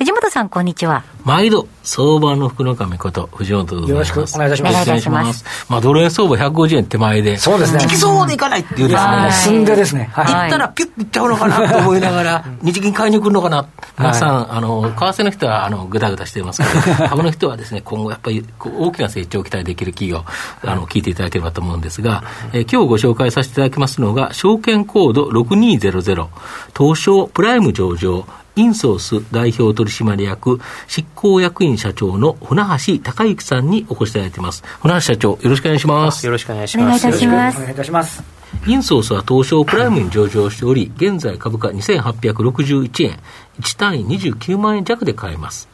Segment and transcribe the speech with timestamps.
[0.00, 1.04] 藤本さん、こんにちは。
[1.26, 4.08] 毎度、相場の福の神こと、藤本でございます。
[4.08, 4.82] よろしくお願いいたします。
[4.82, 5.44] お願いします。
[5.68, 7.36] まあ、ドル円相場150円手前で。
[7.36, 7.82] そうですね。
[7.82, 9.30] 行きそうでいかないっていうですね。
[9.30, 10.08] 進んでですね。
[10.14, 10.24] はい。
[10.24, 13.66] 行ったらピュッといっちゃうのかなと思いながら、 日銀買いに来るのかな。
[13.98, 20.24] 皆さん、あの、為替の人は、あの、ぐだぐだしてますけど、 株の人はですね、今後やっぱり大きな成長を期待できる企業、
[20.64, 22.24] あの、聞いていただければと思うんですが、
[22.54, 26.26] え今日ご紹介させていただきますのが、証券コード6200、
[26.74, 28.24] 東証プライム上場、
[28.56, 34.62] インソース代表取締役執行役員社長の船橋隆之さんにお越しいただいています。
[34.80, 36.26] 船橋社長、よろしくお願いします。
[36.26, 37.06] よろしくお願いします。
[37.06, 37.56] お願いいたします。
[37.58, 38.22] お願いいたします。
[38.66, 43.20] インソースは東証プライムに上場しており、現在株価2861円、
[43.60, 45.68] 1単位29万円弱で買えます。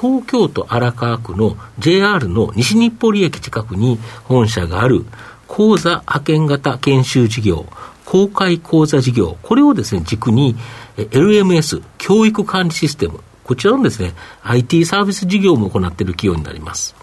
[0.00, 5.04] 東京都荒川区の JR の西日暮里駅近くに本社がある
[5.46, 7.66] 講座派遣型研修事業、
[8.06, 10.56] 公開講座事業、これをですね、軸に、
[10.96, 16.94] LMS、教育管理システム、こちらのですね、IT サービス事業も行っている企業になります。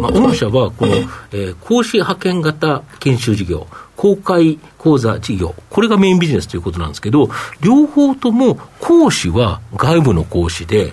[0.00, 0.94] まあ、御社は、この、
[1.32, 10.92] えー、講師派遣型研修事業、公開講座事業、これがメインビジネスということなんですけど、両方とも講師は外部の講師で、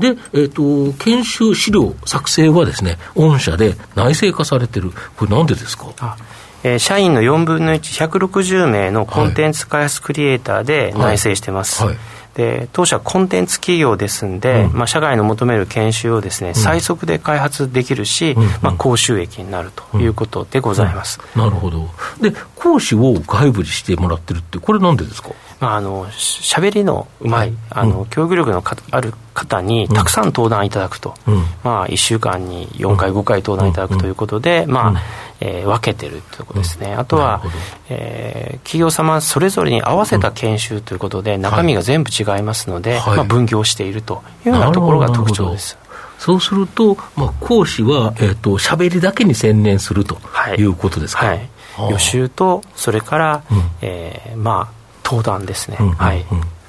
[0.00, 4.90] で、えっ、ー、と、研修資料作成はですね、御社で内製化されてる。
[5.16, 6.16] これなんでですか？
[6.62, 11.82] えー、社員の4分の1、160名のコンテンツ開発クリエイターで内製してます。
[11.82, 21.90] はいはいで当社コンテンツ企業ですんで、うん、まあ、社外の求める研修をですね、最速で開発できるし、うん、まあ、高収益になるということでございます、なるほど。
[22.22, 25.30] で講師を外部にしてもらってるってこれなんでですか？
[25.60, 31.14] まあ、あの喋りのうまい、あの教育力のある方にたくさん登壇いただくと、
[31.62, 35.02] まあ、1週間に4回、5回登壇いただくということで、まあ
[35.40, 37.42] えー、分けてるということですね、あとは、
[37.90, 45.78] えー、企業様それぞれに合わせた研修ということで、中身が全部違いますので、まあ、分業しているというようなところが特徴です。
[46.18, 50.18] そうすると、まあ、講師は、えーと、喋りだけに専念すると
[50.58, 51.48] いうことですか、はい、
[51.90, 55.78] 予習と、それから、うん、えー、まあ、登壇ですね。
[55.96, 56.26] はい。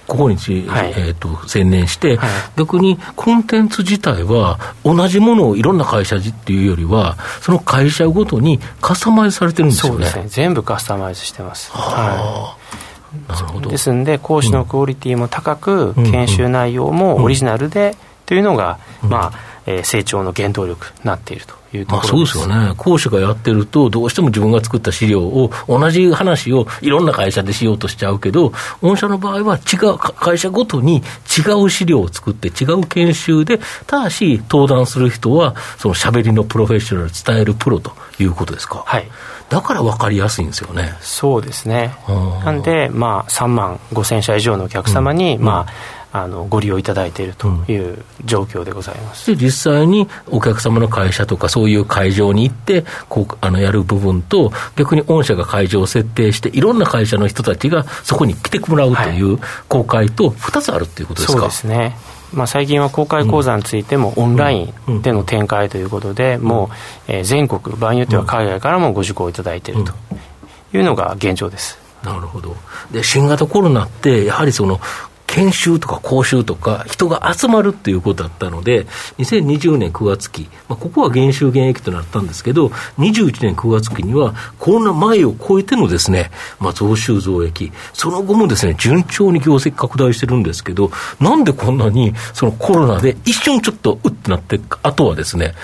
[0.08, 10.06] ここに、はい、えーと、専念して、はい、逆にコンテンツ自体は同じものをいろんな会社っていうよりは、その会社ごとにカスタマイズされてるんですよね。
[10.06, 10.46] そうですね。
[10.46, 11.72] 全部カスタマイズしてます。
[11.72, 12.08] はい。
[12.08, 12.61] なるほど
[13.68, 17.96] ですんで、講師のクオリティも高く、うん、研修内容もオリジナルで、
[18.26, 38.84] というのが、うん、まあ、えー、成長の原動力になっているというところそうですよね、講師がやってると、どうしても自分が作った資料を、同じ話をいろんな会社でしようとしちゃうけど、御社の場合は違う、会社ごとに違う資料を作って、違う研修で、ただし、登壇する人は、そのしゃべりのプロフェッショナル伝えるプロということですか。
[38.86, 39.08] はい
[39.52, 40.96] だから分かりやすいんですよね。
[41.02, 41.94] そうですね。
[42.46, 59.40] なんで、まあ、3万5千社以上のお客様に、うん、まあ、あのご利用いただいているという状況でございます、で実際にお客様の会社とか、そういう会場に行って、こうあのやる部分と、逆に御社が会場を設定して、いろんな会社の人たちがそこに来てもらうという
[59.70, 61.96] 公開と、2つあるということですか、そうですね。
[62.34, 66.70] まあ、最近は公開講座についてもオンラインでの展開ということで、も
[67.08, 69.94] う、え全国、場合によっては海外からもご受講いただいていると
[70.74, 71.78] いうのが現状です。
[72.04, 72.56] なるほど。
[72.92, 74.80] で新型コロナって、やはりその
[75.32, 78.86] 研修とか講習とか、人が集まるっていうことだったので、
[79.18, 82.68] 2020年9月期、まあ、ここは減収減益となったんですけど、
[83.00, 95.56] 21年9月期には、コロナ前を超えてのですね、まあ、増収増益、その後もですね、順調に業績拡大してるんですけど、なんでこんなに、そのコロナで一瞬ちょっとうってなって、あとはですね、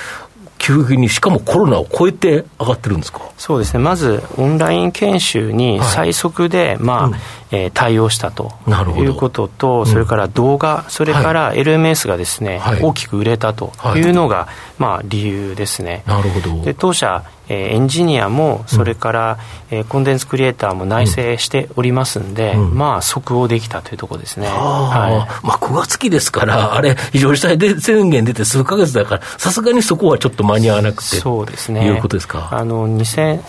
[0.60, 3.22] 急激に、しかもコロナを超えて上がってるんですか？
[3.38, 7.16] そうですね、まずオンライン研修に最速で、はい、まあ、うん
[7.52, 8.52] えー、対応したと
[8.98, 14.02] いうことと、それから動画、それから LMS がですね、はい、大きく売れたとい。
[14.02, 14.48] うのが、
[14.78, 16.04] まあ、理由ですね。
[16.06, 16.64] なるほど。
[16.64, 19.40] で当社えー、エンジニアもそれから、
[19.72, 31.18] うん、えー、コンテンツクリエイターも内製しておりますんで、うん、まあ即応できたというところですね、はい、まあ、9月期ですからあれ非常事態で宣言出て数か月だからさすがにそこはちょっと間に合わなくて。
[31.18, 31.86] そうですね。
[31.86, 32.50] いうことですか。
[32.52, 33.42] あの2000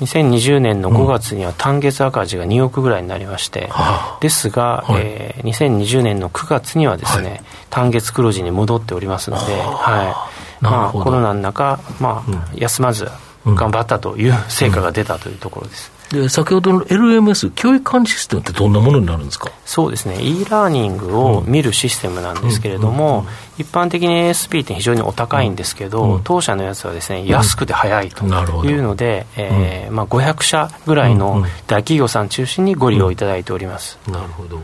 [0.00, 3.70] 2020年の5月には単月赤字が2億ぐらいになりまして、うん、
[4.20, 13.08] ですが、はい、えー、2020年の9月にはですね、はい、単月黒字に戻っておりますので、はい、まあ、コロナの中、まあ、休まず
[13.46, 15.95] 頑張ったという成果が出たというところです。
[16.10, 19.50] で先ほどの LMS、教育管理システムってどんなものになるんですか？
[19.64, 23.26] そうですね、e ラーニングを見るシステムなんですけれども、
[23.58, 33.98] 一般的に ASP って非常にお高いんですけど、当社のやつはですね安くて早いというので、えーまあ、500社ぐらいの大企業さん中心にご利用いただいております。
[34.08, 34.60] なるほど。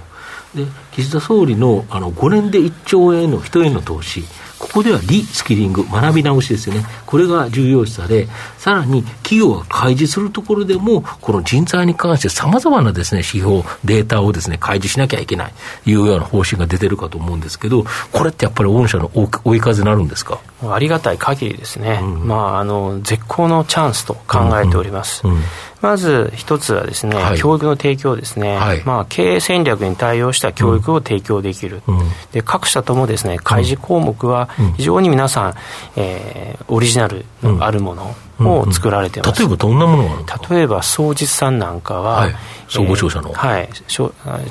[0.55, 4.23] で岸田総理のあの5年で1兆円の人への投資、
[4.63, 8.29] ここではリスキリング、学び直しですよね、これが重要視され、
[8.59, 15.53] さらに企業が開示するところでも、この人材に関してさまざまなです、ね、指標、データをです、ね、開示しなきゃいけない
[15.85, 19.11] というような方針が出てるかと思うんですけど、これってやっぱり御社の
[19.45, 20.39] 追い風になるんですか？
[20.63, 25.27] ありがたい限りですね、うん、まあ、あの絶好のチャンスと考えております。
[25.27, 25.35] うん。
[25.35, 25.43] うん。
[25.81, 31.99] まず一つはですね、はい、教育の提供ですね、はい、まあ、経営戦略に対応した教育を提供できる、うん、
[32.31, 35.55] で各社ともですね開示項目は非常に皆さん、
[35.97, 42.35] えー、オリジナルのあるものを作られてます、例えばどんなものがあるんですか例えば総実さんなんかは、はい、
[42.69, 43.69] 総合商社の、えー、はい、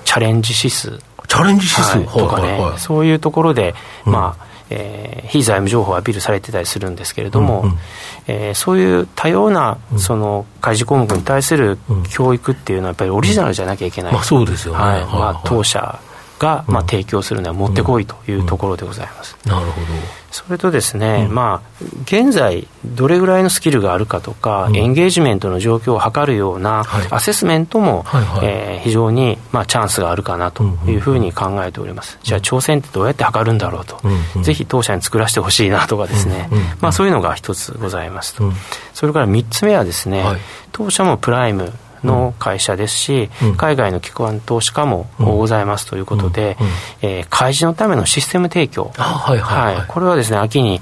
[0.04, 1.00] チャレンジ指数。
[1.28, 3.74] チャレンジ指数、はい、とかね、はいはい、そういうところで、
[4.06, 7.78] まあえー、非財務情報をアピールされてたりするんですけれども、うんうん、
[8.28, 11.78] えー、そういう多様なその開示項目に対する
[12.10, 15.06] 教育っていうのはやっぱりオリジナルじゃなきゃいけない、まあ、そうですよね、はい。
[15.06, 16.00] まあ、当社
[16.42, 19.38] が、まあ、提供するのはもってこいというところでございます。
[19.46, 19.88] なるほど。
[20.32, 28.38] それとですね、うん、まあ、現在、どれぐらいのスキルがあるかとか、うん、エンゲージメントの状況を測るようなアセスメントも、はいはい。
[28.40, 32.16] はい、えー、非常に、まあ、チャンスがあるかなというふうに考えております。
[32.16, 32.20] うん。
[32.22, 38.52] うん、じゃあ、挑戦ってどうやって測るんだろうと、うんうん、ぜひ当社に作らせてほしいなとかですね、うんうん、まあ、そういうのが一つございますと。
[38.94, 40.40] それから三つ目はですね、はい、
[40.72, 41.72] 当社もプライム、
[42.04, 46.58] の会社ですし、うん、海外の機関投資家もございますということで、
[47.02, 50.82] えー、開示のためのシステム提供、はいはい、はい、これはですね秋に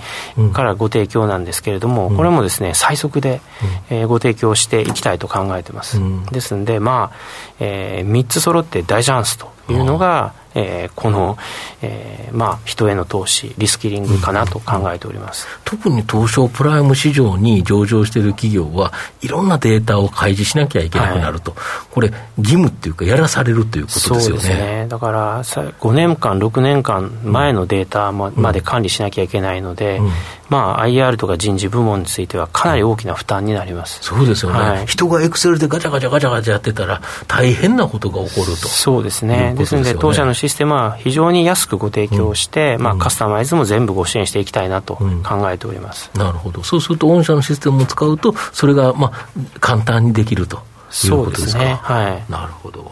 [0.53, 3.41] からご提供なんですけれども、これもですね最速で、
[3.89, 5.99] えー、ご提供していきたいと考えてます。
[6.31, 7.17] ですんで、まあ
[7.59, 11.37] えー、3つ揃って大チャンスというのが、えー、この、
[11.81, 21.59] えーまあ、人への投資、リスキリングかなと考えております、特に東証プライム市場に上場している企業は、いろんなデータを開示しなきゃいけなくなると、はい、
[21.91, 24.49] これ、義務っていうか、やらされるということですよね。
[24.83, 24.87] ね。
[24.89, 30.05] だから5年間、6年間前のデータまで管理しなきゃいけないので、うん。
[30.05, 30.11] うん
[30.49, 38.67] まあ、IR とか人事部門については、かなり大きな負担になります、そうですよね、はい、人がエクセルでガチャガチャガチャガチャやってたら、大変なことが起こると。
[38.67, 49.27] そうですね、ですので、当社のシステムは非常に安くご提供して、うん、まあ、カスタマイズも全部ご支援していきたいなと考えております、うん、なるほど、そうすると、御社のシステムを使うと、それがまあ
[49.59, 50.57] 簡単にできると
[51.05, 51.49] いうことですか？
[51.49, 51.79] すね。
[51.81, 52.91] はい、なるほど。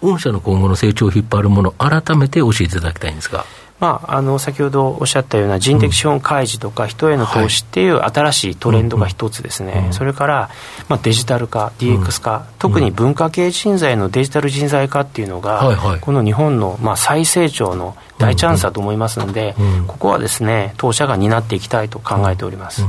[0.00, 3.44] 御社の今後の成長を引っ張るもの、改めて教えていただきたいんですが。
[3.84, 10.48] まあ、あの先ほどおっしゃったような人的資本開示とか人への投資っていう新しいトレンドが一つですね、それから、
[10.88, 19.54] まあ、デジタル化、DX 化、特に文化系人材のデジタル人材化っていうのが、この日本の、まあ、再成長の大チャンスだと思いますので、
[19.86, 22.86] ここはですね当社が担っていきたいと考えております。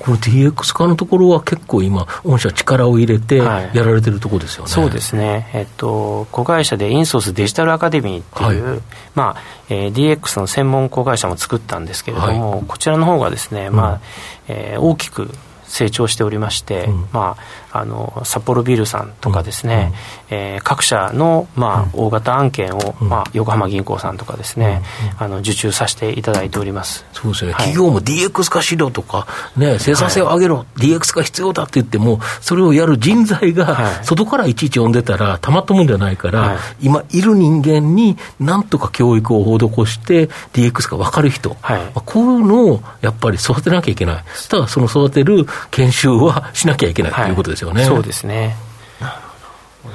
[0.00, 8.80] この DX 化のところは結構今、御社力を入れてやられてるところですよね、はい、そうですね、えっと、子会社でインソースデジタルアカデミーっていう、はい、
[9.14, 14.00] まあえー、DX の専門子会社も作ったんですけれども、はい、こちらの方がですね、まあ
[14.48, 15.30] えー、大きく
[15.70, 17.36] 成長しておりまして、うん、ま
[17.72, 19.92] あ、あの札幌ビールさんとかですね、
[20.30, 24.82] うん、えー、各社の、まあ、大型案件を、うん、まあ、横浜銀行さんとかですね、
[25.18, 27.06] あの受注させていただいております。
[27.12, 44.24] そうですね、はい、企業も DX 化しろとか、ね、生産性を上げろ、はい、DX 化必要だって言っても、それをやる人材が、外からいちいち呼んでたら、たまったもんじゃないから、はい、今、いる人間になんとか教育を施して、DX が分かる人、はい、こういうのをやっぱり育てなきゃいけない。
[44.48, 47.84] ただその育てる研修はしなきゃいけないということですよね。
[47.84, 48.56] そうですね。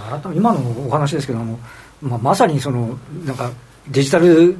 [0.10, 1.60] 改め今のお話ですけども、
[2.02, 3.52] まあ、まさにそのなんか
[3.90, 4.58] デジタル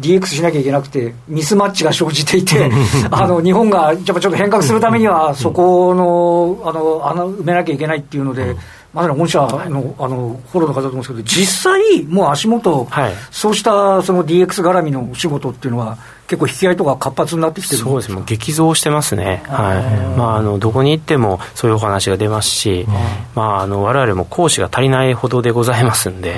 [0.00, 2.70] DX しなきゃいけなくて、ミスマッチが生じていて、
[3.10, 8.56] あの日本がやっぱちょっと変革するためには、そこのあの穴埋めなきゃいけないっていうので、
[8.94, 17.82] まさに御社のあのフォローの方だと思うんですけど、実際、もう足元、はい、そうしたその DX 絡みのお仕事っていうのは、結構引き合いとか活発になってきてる。
[17.82, 20.18] そうですもう激増してますね、はい。
[20.18, 22.86] まあ、あのどこに行ってもそういうお話が出ますし、
[23.34, 26.34] まあ、あの我々も講師が足りないほどでございますんで、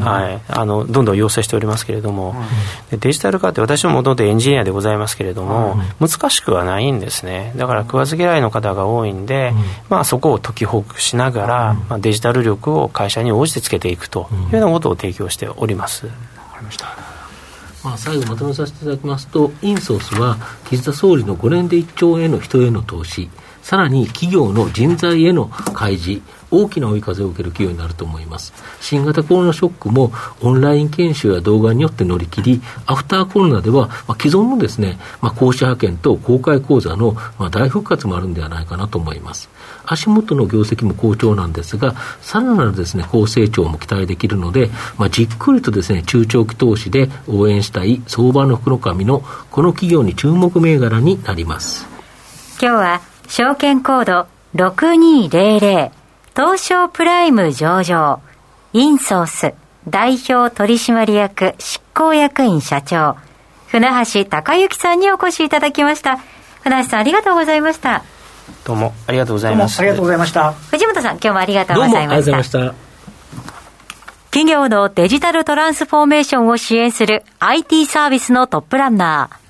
[0.00, 2.34] はい、あのどんどん要請しておりますけれども、
[2.90, 7.52] デジタル化って私ももともとエンジニアでございますけれども、難しくはないんですね。
[7.56, 9.52] だから食わず嫌いの方が多いんで、
[9.88, 16.06] まあ、そこを解きほぐしながら、まあ、デジタル力を会社に応じてつけていくというようなことを提供しております。
[16.06, 17.13] わかりました
[17.84, 20.38] まあ、最後まとめさせていただきますと、インソースは
[20.70, 23.28] 岸田総理の5年で1兆円の人への投資、
[23.62, 28.54] さらに企業の人材への開示、大きな追い風を受ける企業になると思います。
[28.80, 39.50] 新型コロナショックもオンライン研修や動画によって乗り切り、アフターコロナでは、まあ、既存のですね、まあ、講師派遣と公開講座の、まあ、大復活もあるんではないかなと思います。
[39.86, 51.86] 足元の業績も好調なんですが、さらなるですね、高成長も期待できるので、まあ、じっくりとですね、中長期投資で応援したい相場の袋紙のこの企業に注目銘柄になります。
[52.60, 55.90] 今日は証券コード6200
[56.36, 58.20] 東証プライム上場
[58.72, 59.54] インソース
[59.88, 63.16] 代表取締役執行役員社長
[63.66, 66.18] 船橋隆之さんにお越しいただきました
[66.62, 68.04] 船橋さんありがとうございました
[68.64, 69.80] どうもありがとうございます。
[69.80, 70.52] ありがとうございました。
[70.52, 72.00] 藤本さん今日もありがとうございました。
[72.00, 72.94] どうもありがとうございました
[74.30, 79.44] 企業のデジタルトランスフォーメーションを支援する IT サービスのトップランナー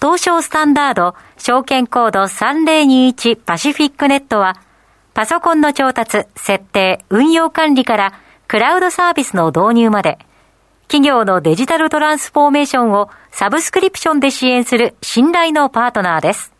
[0.00, 4.56] 東証スタンダード証券コード3021パシフィックネットは、
[5.14, 8.12] パソコンの調達、設定、運用管理から
[8.46, 10.18] クラウドサービスの導入まで、
[10.88, 16.55] 企業のデジタルトランスフォーメーションをサブスクリプションで支援する信頼のパートナーです。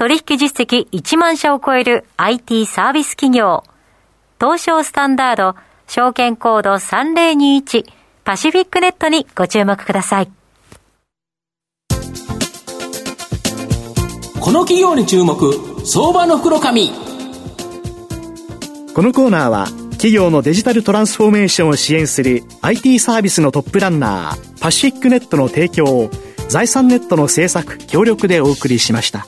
[0.00, 3.64] 取引実績1万社を超える IT サービス企業、
[4.40, 5.56] 東証スタンダード
[5.88, 7.84] 証券コード3021
[8.24, 10.30] パシフィックネットにご注目ください。
[14.40, 15.36] この企業に注目
[15.84, 16.88] 相場の袋紙
[18.94, 26.10] このコーナーは企業のデジタルトランスフォーメーションを支援する IT サービスのトップランナーパシフィックネットの提供を
[26.48, 29.26] 財産ネットの政策協力でお送りしました。